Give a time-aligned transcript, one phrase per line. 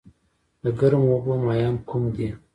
[0.63, 2.29] د ګرمو اوبو ماهیان کوم دي؟